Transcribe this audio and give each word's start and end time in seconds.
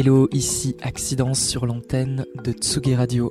Hello, 0.00 0.28
ici 0.30 0.76
Accidence 0.80 1.44
sur 1.44 1.66
l'antenne 1.66 2.24
de 2.44 2.52
Tsugi 2.52 2.94
Radio. 2.94 3.30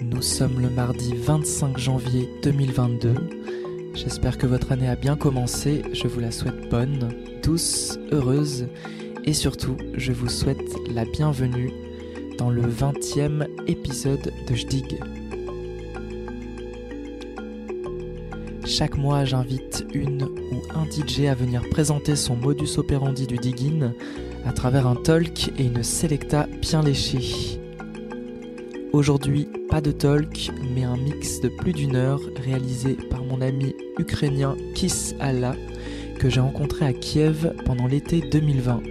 Nous 0.00 0.22
sommes 0.22 0.60
le 0.60 0.70
mardi 0.70 1.12
25 1.16 1.76
janvier 1.76 2.28
2022. 2.44 3.16
J'espère 3.92 4.38
que 4.38 4.46
votre 4.46 4.70
année 4.70 4.88
a 4.88 4.94
bien 4.94 5.16
commencé. 5.16 5.82
Je 5.92 6.06
vous 6.06 6.20
la 6.20 6.30
souhaite 6.30 6.70
bonne, 6.70 7.08
douce, 7.42 7.98
heureuse 8.12 8.68
et 9.24 9.32
surtout, 9.32 9.76
je 9.94 10.12
vous 10.12 10.28
souhaite 10.28 10.76
la 10.88 11.04
bienvenue 11.04 11.72
dans 12.38 12.50
le 12.50 12.62
20e 12.62 13.48
épisode 13.66 14.32
de 14.48 14.54
Jdig. 14.54 15.00
Chaque 18.64 18.96
mois, 18.96 19.24
j'invite 19.24 19.84
une 19.92 20.35
un 20.74 20.84
DJ 20.84 21.26
à 21.26 21.34
venir 21.34 21.62
présenter 21.70 22.16
son 22.16 22.36
modus 22.36 22.78
operandi 22.78 23.26
du 23.26 23.36
digging 23.36 23.90
à 24.44 24.52
travers 24.52 24.86
un 24.86 24.96
talk 24.96 25.52
et 25.58 25.64
une 25.64 25.82
selecta 25.82 26.46
bien 26.60 26.82
léchée. 26.82 27.60
Aujourd'hui, 28.92 29.48
pas 29.68 29.80
de 29.80 29.92
talk, 29.92 30.50
mais 30.74 30.84
un 30.84 30.96
mix 30.96 31.40
de 31.40 31.48
plus 31.48 31.72
d'une 31.72 31.96
heure 31.96 32.20
réalisé 32.44 32.96
par 33.10 33.22
mon 33.24 33.40
ami 33.40 33.74
ukrainien 33.98 34.56
Kiss 34.74 35.14
Allah 35.20 35.54
que 36.18 36.30
j'ai 36.30 36.40
rencontré 36.40 36.86
à 36.86 36.92
Kiev 36.92 37.52
pendant 37.64 37.86
l'été 37.86 38.20
2020. 38.20 38.82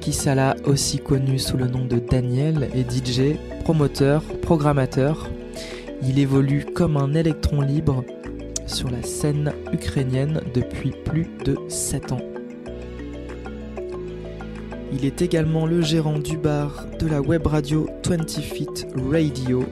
Kiss 0.00 0.26
Allah, 0.26 0.56
aussi 0.64 0.98
connu 0.98 1.38
sous 1.38 1.56
le 1.56 1.66
nom 1.66 1.84
de 1.84 1.98
Daniel, 1.98 2.68
est 2.74 2.90
DJ, 2.90 3.38
promoteur, 3.62 4.22
programmateur. 4.42 5.30
Il 6.02 6.18
évolue 6.18 6.64
comme 6.64 6.96
un 6.96 7.14
électron 7.14 7.60
libre 7.60 8.04
sur 8.66 8.90
la 8.90 9.02
scène 9.02 9.52
ukrainienne 9.72 10.40
depuis 10.54 10.92
plus 11.04 11.26
de 11.44 11.56
7 11.68 12.12
ans. 12.12 12.20
Il 14.92 15.04
est 15.04 15.22
également 15.22 15.66
le 15.66 15.82
gérant 15.82 16.18
du 16.18 16.36
bar 16.36 16.86
de 16.98 17.06
la 17.06 17.20
web 17.20 17.46
radio 17.46 17.88
20 18.06 18.30
Feet 18.40 18.86
Radio, 19.10 19.64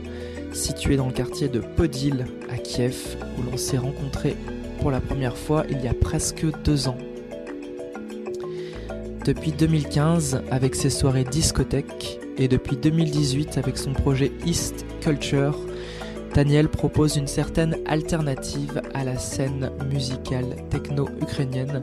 située 0.52 0.96
dans 0.96 1.06
le 1.06 1.12
quartier 1.12 1.48
de 1.48 1.60
Podil 1.60 2.26
à 2.50 2.56
Kiev, 2.56 3.16
où 3.38 3.50
l'on 3.50 3.56
s'est 3.56 3.78
rencontré 3.78 4.36
pour 4.80 4.90
la 4.90 5.00
première 5.00 5.36
fois 5.36 5.64
il 5.70 5.80
y 5.80 5.88
a 5.88 5.94
presque 5.94 6.44
deux 6.64 6.88
ans. 6.88 6.98
Depuis 9.24 9.52
2015 9.52 10.42
avec 10.50 10.74
ses 10.74 10.90
soirées 10.90 11.22
discothèques 11.22 12.18
et 12.36 12.48
depuis 12.48 12.76
2018 12.76 13.58
avec 13.58 13.78
son 13.78 13.92
projet 13.92 14.32
East 14.44 14.84
Culture, 15.00 15.56
Daniel 16.34 16.68
propose 16.68 17.16
une 17.16 17.26
certaine 17.26 17.76
alternative 17.86 18.80
à 18.94 19.04
la 19.04 19.18
scène 19.18 19.70
musicale 19.90 20.56
techno-ukrainienne 20.70 21.82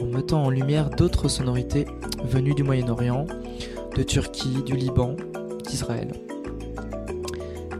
en 0.00 0.06
mettant 0.06 0.44
en 0.44 0.50
lumière 0.50 0.88
d'autres 0.90 1.28
sonorités 1.28 1.86
venues 2.24 2.54
du 2.54 2.62
Moyen-Orient, 2.62 3.26
de 3.96 4.02
Turquie, 4.04 4.62
du 4.64 4.76
Liban, 4.76 5.16
d'Israël. 5.68 6.12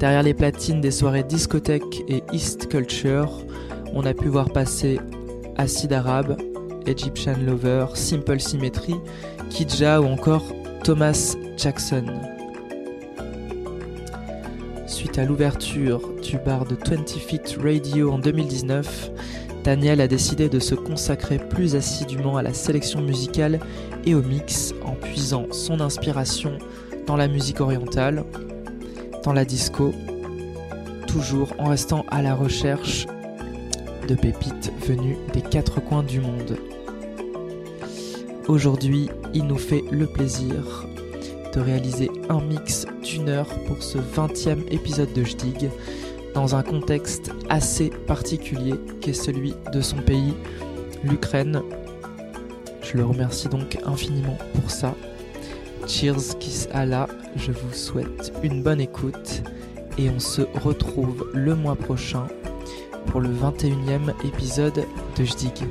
Derrière 0.01 0.25
les 0.25 0.35
platines 0.35 0.81
des 0.81 0.91
soirées 0.91 1.23
discothèques 1.23 2.03
et 2.09 2.25
East 2.33 2.69
Culture, 2.69 3.31
on 3.93 4.05
a 4.05 4.13
pu 4.13 4.27
voir 4.27 4.51
passer 4.51 4.99
Acid 5.57 5.93
Arabe, 5.93 6.37
Egyptian 6.87 7.37
Lover, 7.47 7.87
Simple 7.95 8.41
Symmetry, 8.41 8.97
Kidja 9.51 10.01
ou 10.01 10.07
encore 10.07 10.45
Thomas 10.83 11.37
Jackson. 11.57 12.07
À 15.19 15.27
l'ouverture 15.27 16.01
du 16.23 16.39
bar 16.39 16.65
de 16.65 16.75
20 16.75 17.07
Feet 17.07 17.57
Radio 17.63 18.13
en 18.13 18.19
2019, 18.19 19.11
Daniel 19.63 20.01
a 20.01 20.09
décidé 20.09 20.49
de 20.49 20.59
se 20.59 20.75
consacrer 20.75 21.39
plus 21.39 21.77
assidûment 21.77 22.39
à 22.39 22.43
la 22.43 22.55
sélection 22.55 23.03
musicale 23.03 23.61
et 24.07 24.15
au 24.15 24.23
mix 24.23 24.73
en 24.87 24.93
puisant 24.93 25.47
son 25.51 25.81
inspiration 25.81 26.57
dans 27.07 27.17
la 27.17 27.29
musique 27.29 27.61
orientale, 27.61 28.25
dans 29.23 29.35
la 29.35 29.45
disco, 29.45 29.93
toujours 31.07 31.53
en 31.59 31.69
restant 31.69 32.07
à 32.11 32.23
la 32.23 32.35
recherche 32.35 33.07
de 34.09 34.15
pépites 34.15 34.73
venues 34.87 35.19
des 35.35 35.43
quatre 35.43 35.83
coins 35.83 36.05
du 36.05 36.21
monde. 36.21 36.57
Aujourd'hui, 38.49 39.11
il 39.35 39.47
nous 39.47 39.59
fait 39.59 39.85
le 39.91 40.07
plaisir 40.07 40.87
de 41.53 41.61
réaliser 41.61 42.11
un 42.29 42.41
mix 42.41 42.87
d'une 43.03 43.29
heure 43.29 43.49
pour 43.67 43.83
ce 43.83 43.99
20e 43.99 44.65
épisode 44.71 45.13
de 45.13 45.23
Jdig 45.23 45.71
dans 46.35 46.55
un 46.55 46.63
contexte 46.63 47.31
assez 47.49 47.91
particulier 48.07 48.75
qui 49.01 49.11
est 49.11 49.15
celui 49.15 49.55
de 49.73 49.81
son 49.81 49.99
pays, 49.99 50.35
l'Ukraine. 51.05 51.63
Je 52.83 52.97
le 52.97 53.05
remercie 53.05 53.49
donc 53.49 53.79
infiniment 53.85 54.39
pour 54.55 54.71
ça. 54.71 54.95
Cheers, 55.87 56.39
kiss 56.39 56.69
Allah, 56.73 57.09
je 57.37 57.53
vous 57.53 57.73
souhaite 57.73 58.33
une 58.43 58.63
bonne 58.63 58.81
écoute 58.81 59.43
et 59.99 60.09
on 60.09 60.21
se 60.21 60.43
retrouve 60.63 61.29
le 61.35 61.55
mois 61.55 61.77
prochain 61.77 62.27
pour 63.07 63.21
le 63.21 63.29
21e 63.29 64.15
épisode 64.27 64.85
de 65.17 65.25
Jdig. 65.25 65.67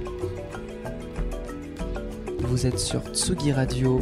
Vous 2.39 2.67
êtes 2.67 2.79
sur 2.79 3.01
Tsugi 3.13 3.53
Radio, 3.53 4.01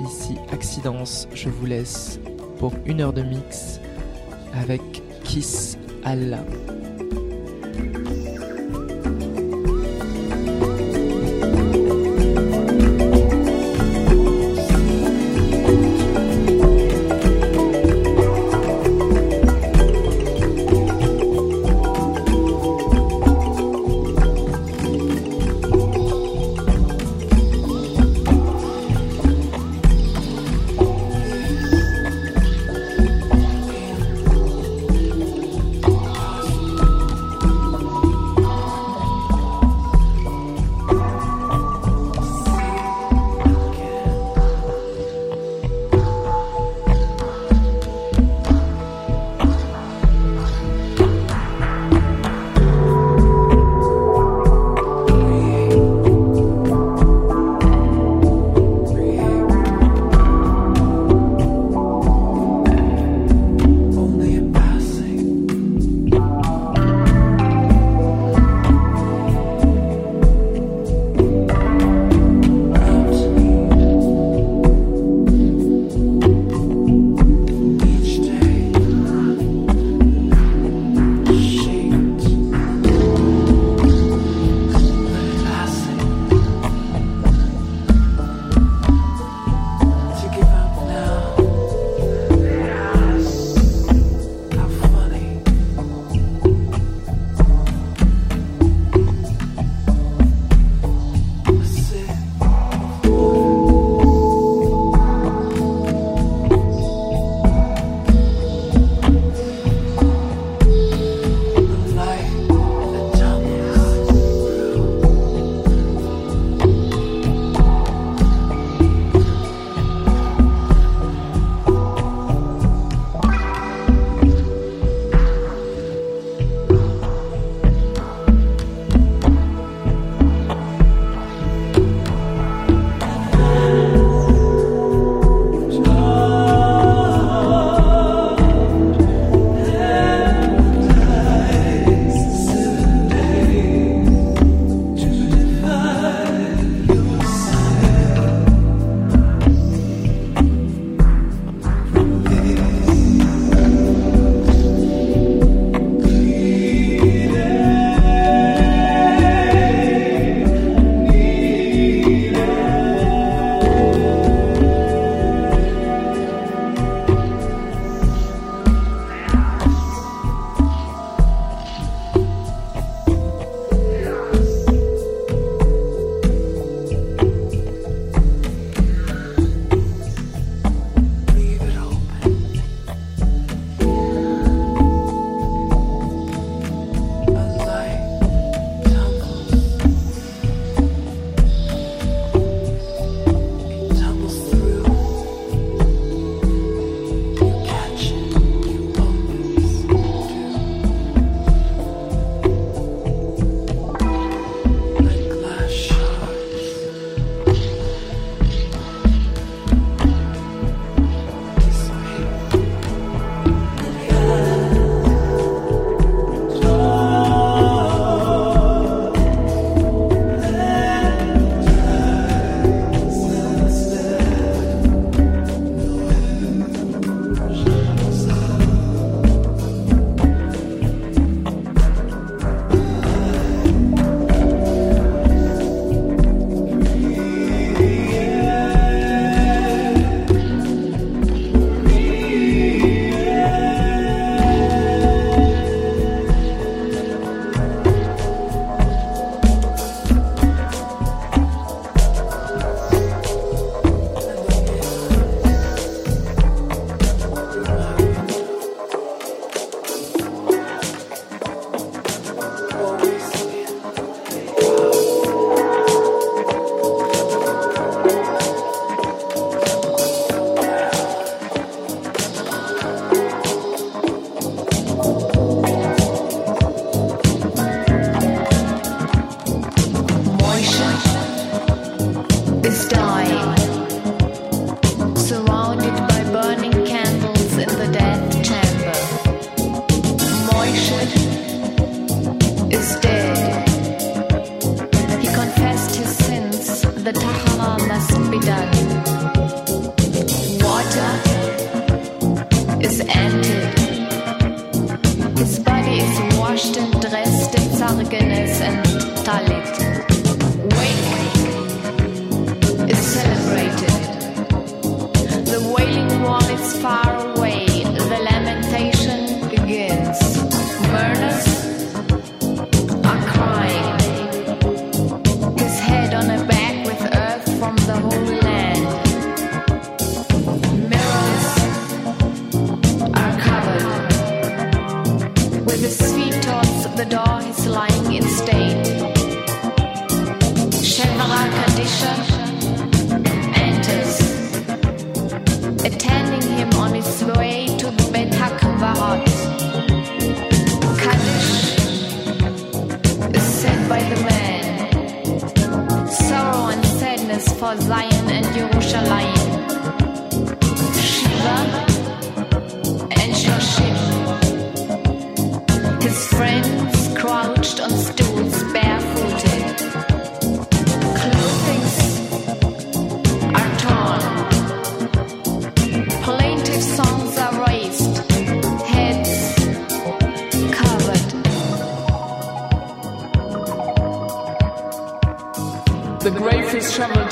ici 0.00 0.36
Accidence, 0.52 1.28
je 1.34 1.48
vous 1.48 1.66
laisse 1.66 2.20
pour 2.58 2.72
une 2.84 3.00
heure 3.00 3.12
de 3.12 3.22
mix 3.22 3.80
avec 4.54 4.80
Kiss 5.24 5.78
Allah. 6.04 6.44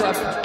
Up. 0.04 0.43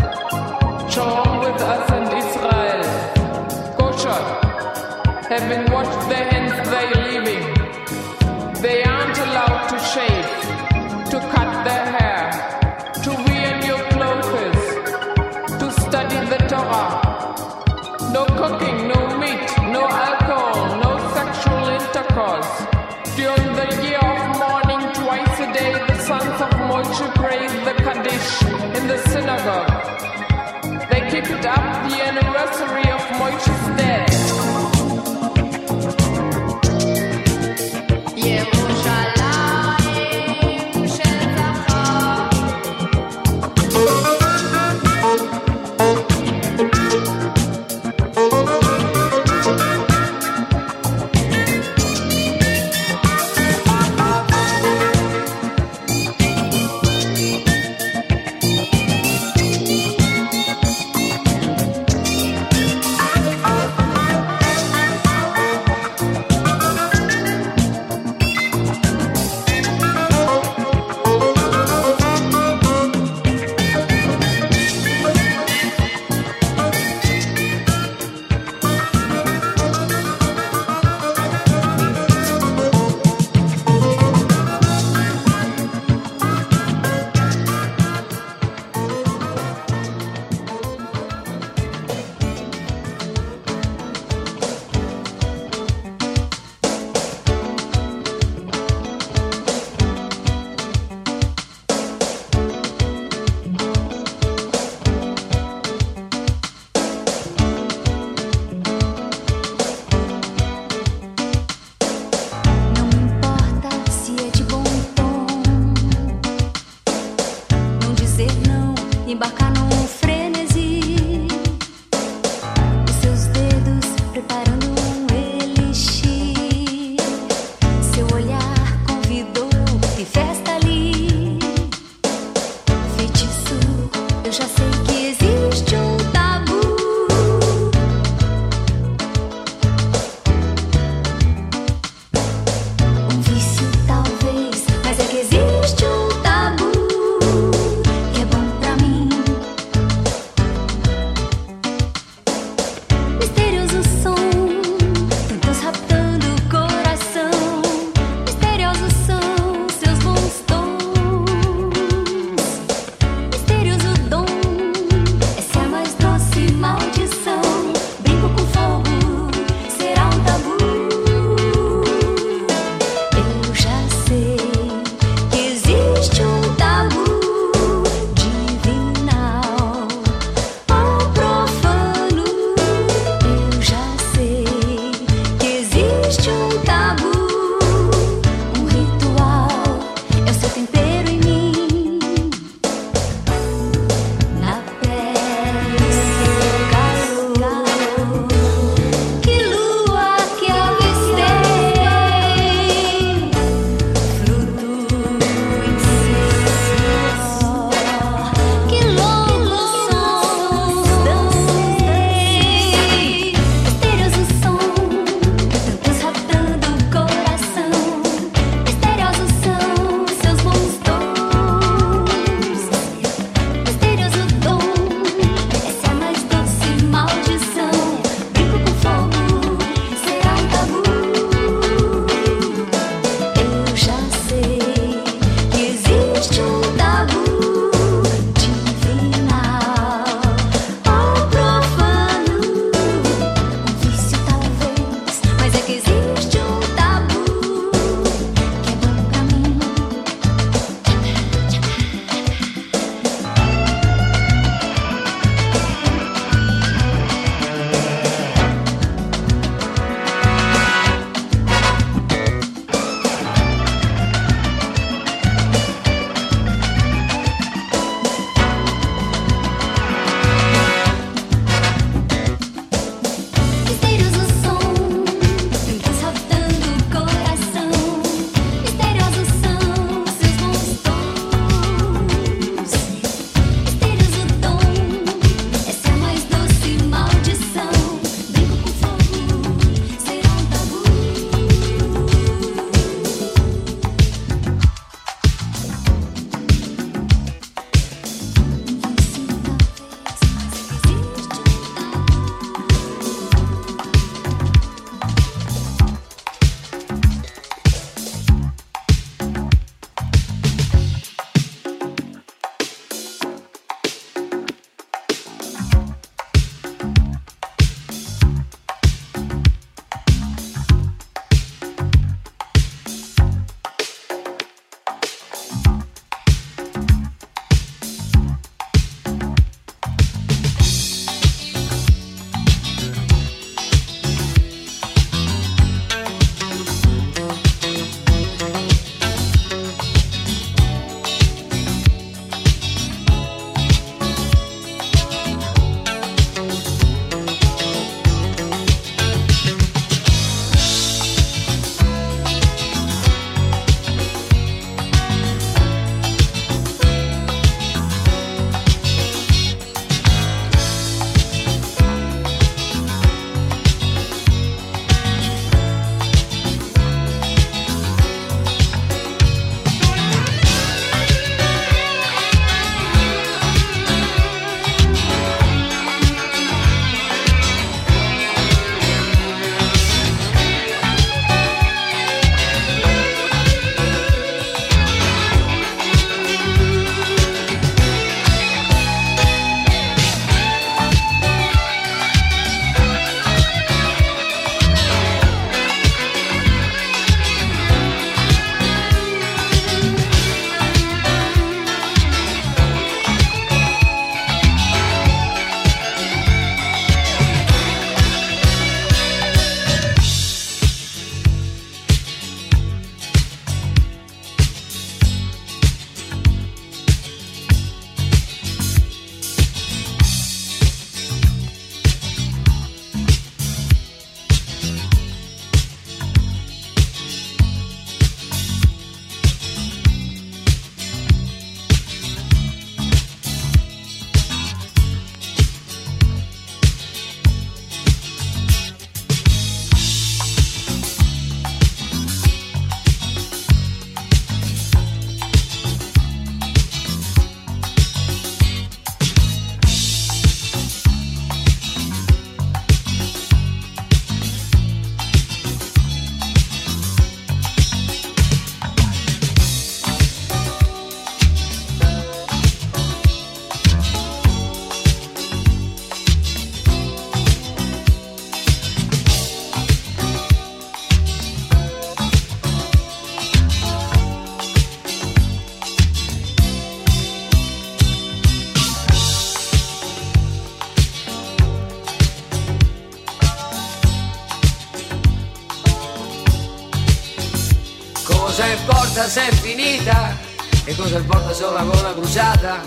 Cosa 490.80 490.98
importa 490.98 491.34
se 491.34 491.44
ho 491.44 491.52
la 491.52 491.63
gola 491.63 491.92
bruciata 491.92 492.62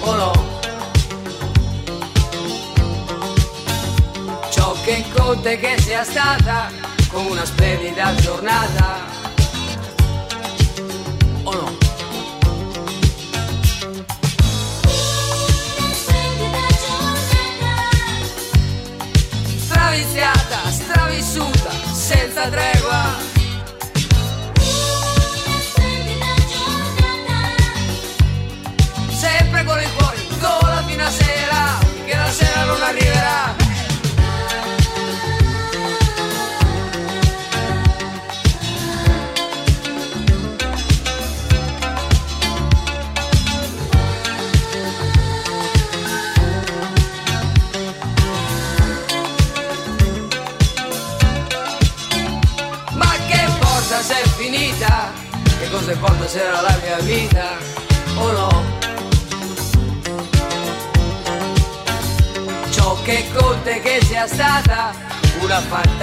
o 0.00 0.14
no? 0.14 0.32
Ciò 4.50 4.74
che 4.82 5.04
conta 5.14 5.50
è 5.50 5.60
che 5.60 5.78
sia 5.78 6.02
stata 6.02 6.70
con 7.10 7.26
una 7.26 7.44
splendida 7.44 8.14
giornata 8.14 9.09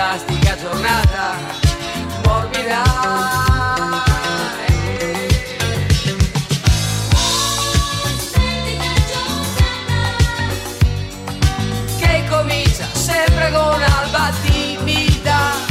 fantastica 0.07 0.55
giornata 0.57 1.35
morbida. 2.23 2.81
Che 11.99 12.23
comincia 12.29 12.85
sempre 12.93 13.51
con 13.51 13.81
alba 13.83 14.31
timida. 14.43 15.65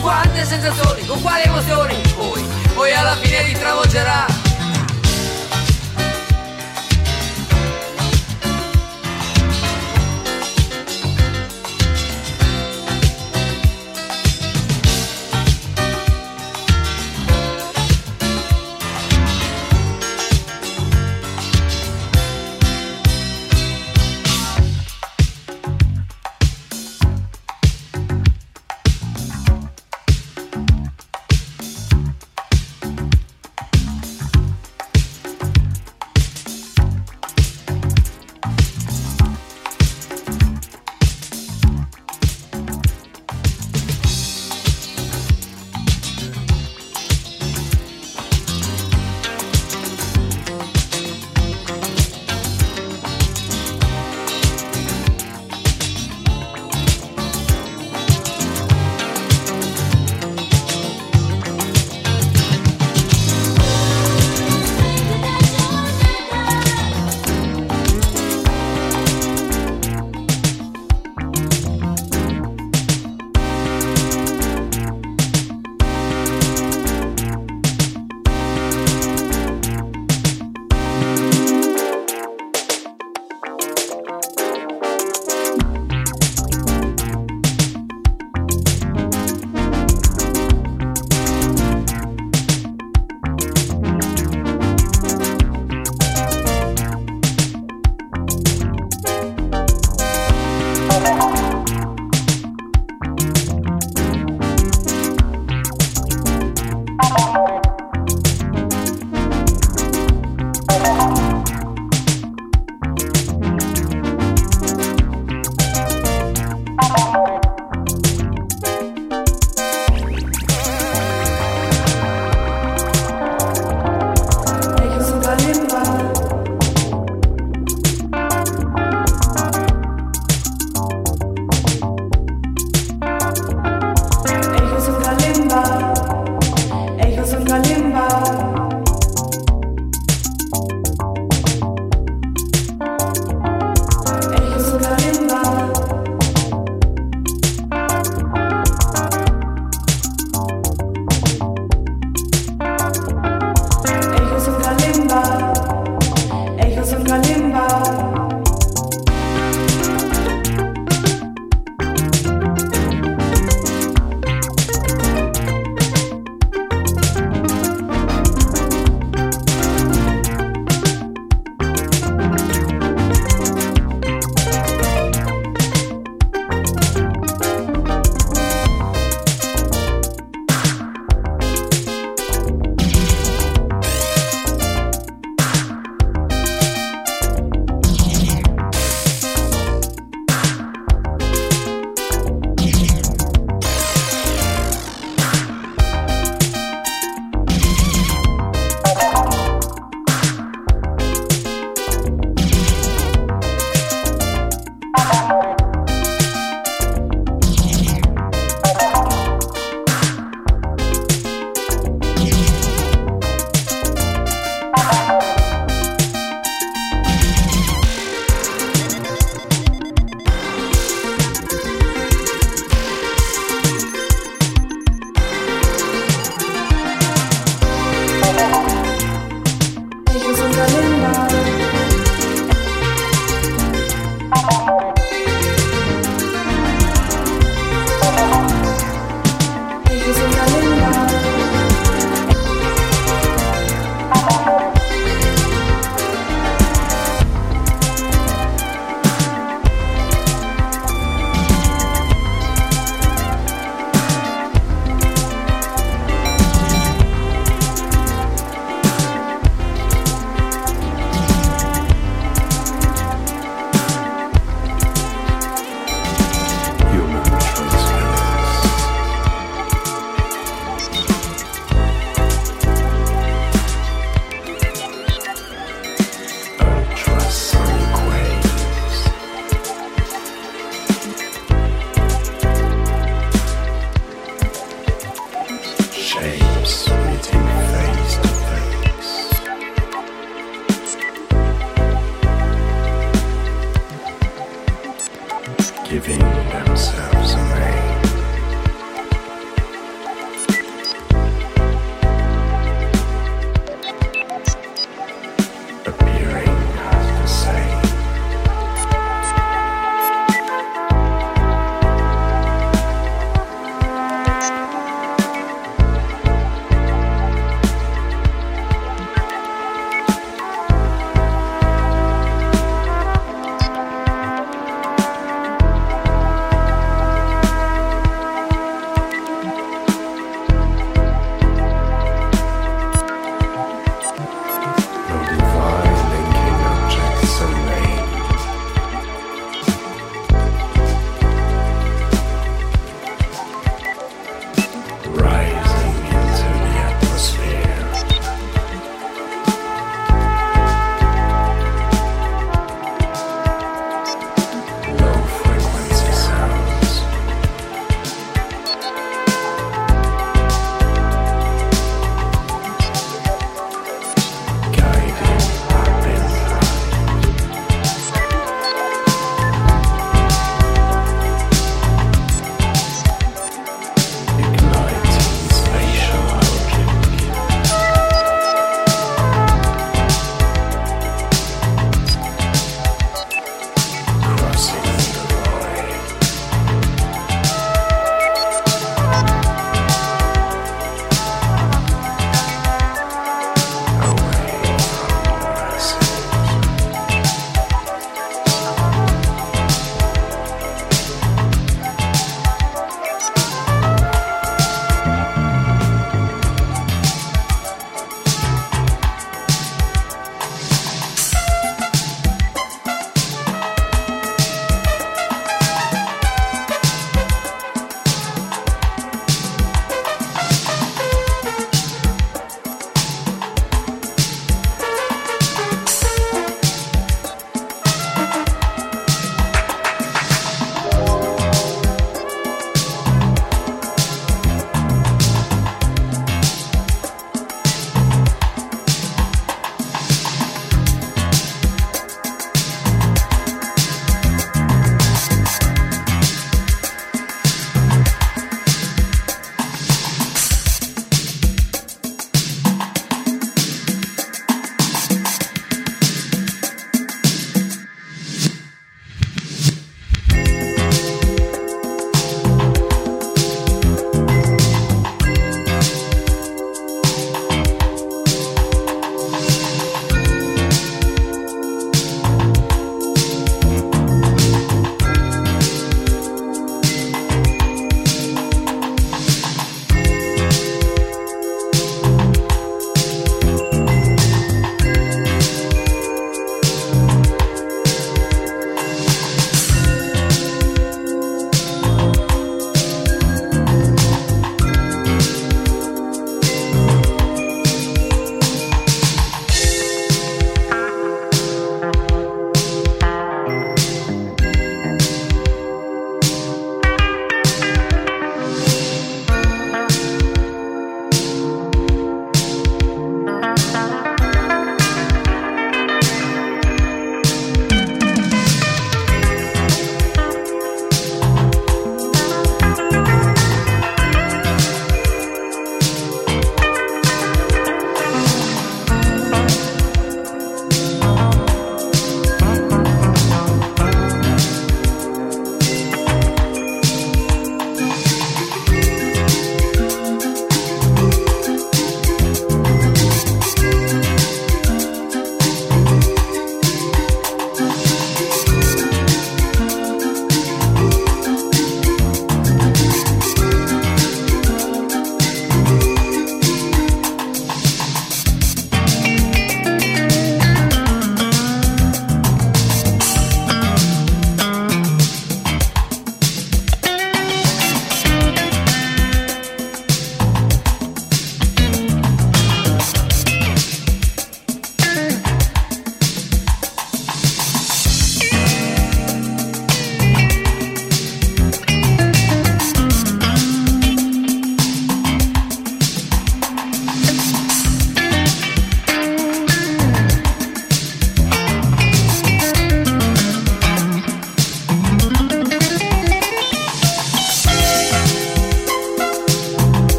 Quante 0.00 0.44
sensazioni, 0.44 1.06
con 1.06 1.22
quali 1.22 1.44
emozioni 1.44 1.94
Poi, 2.16 2.44
poi 2.74 2.92
alla 2.92 3.14
fine 3.16 3.44
ti 3.44 3.52
travolgerà 3.52 4.41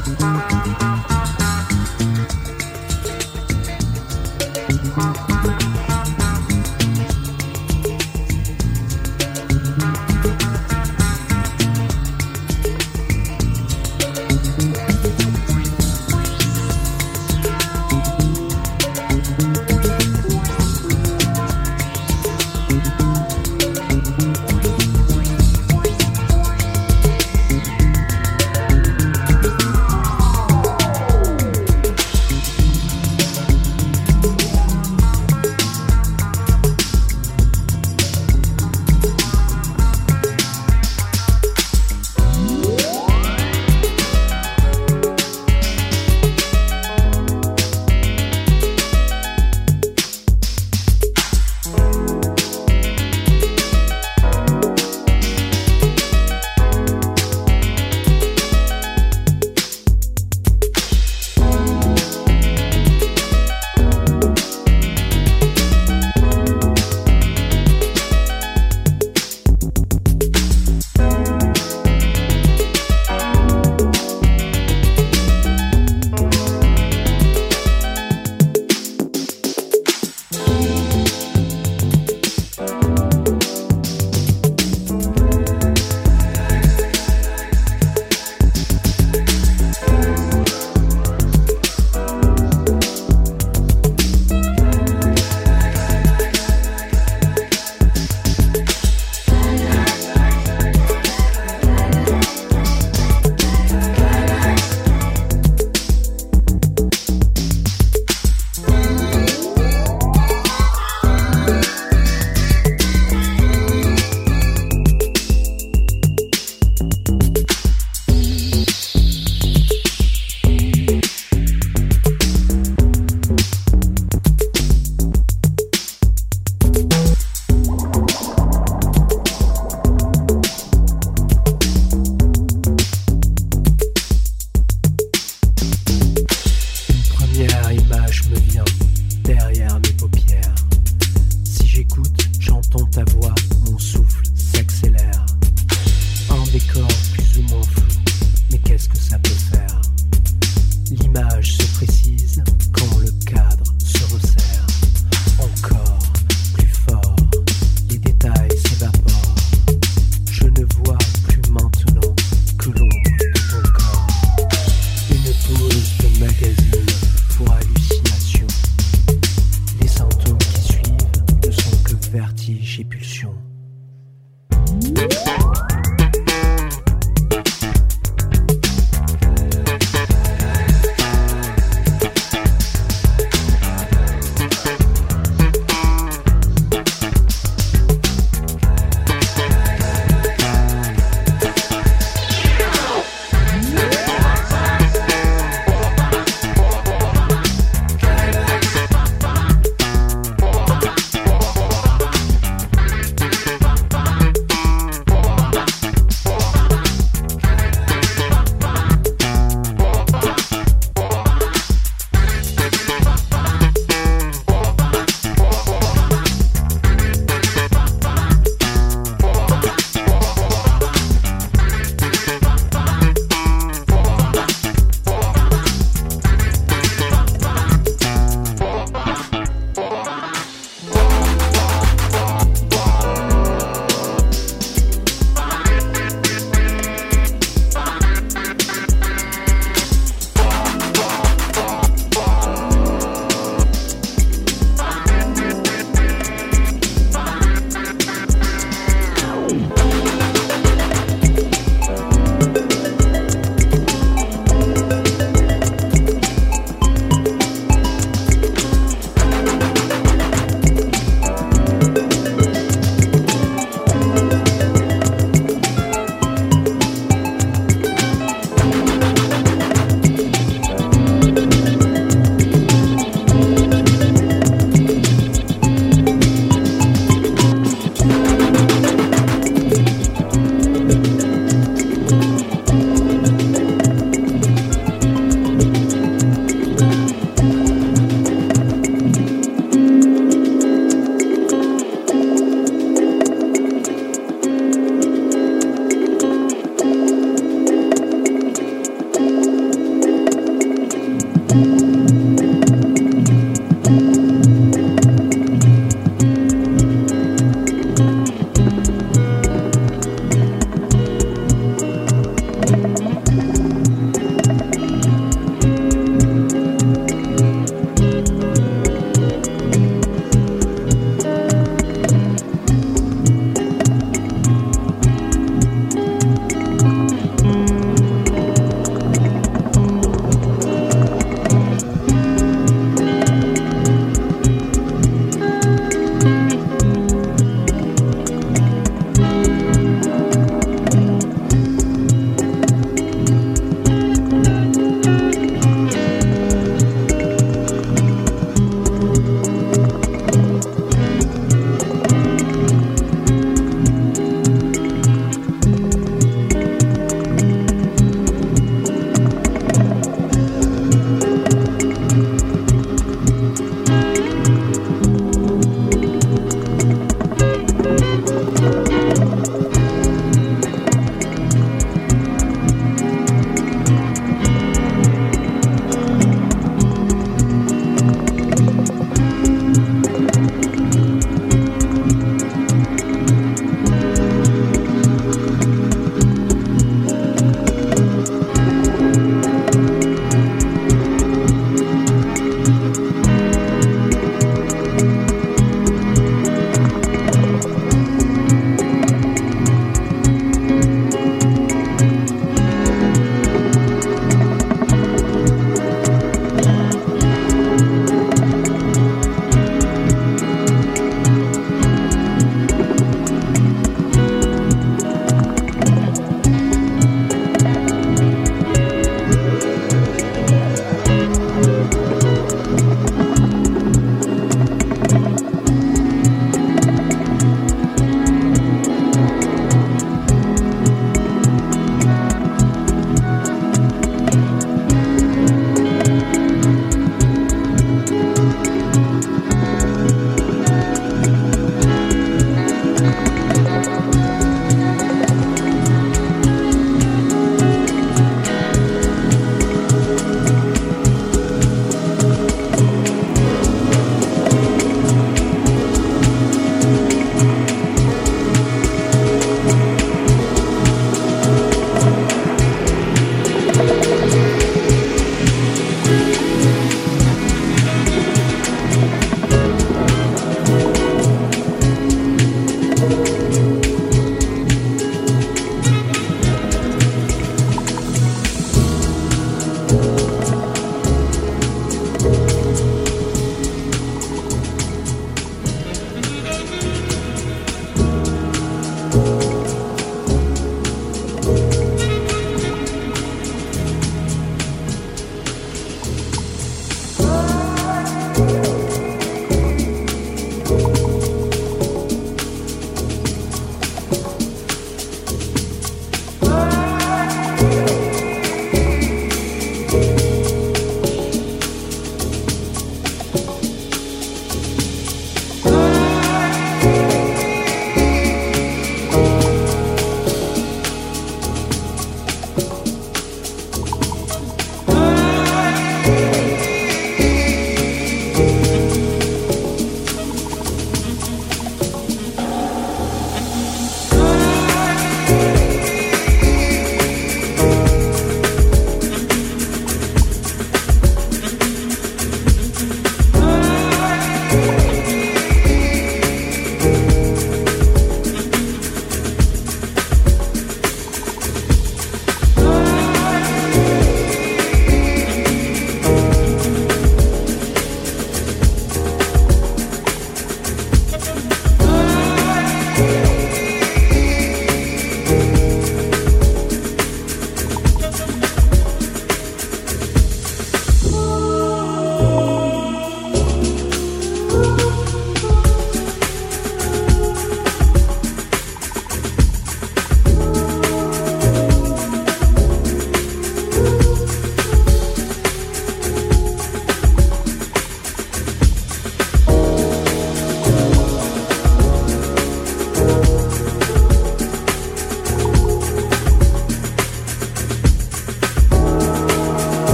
Thank 0.00 0.20
you. 5.18 5.27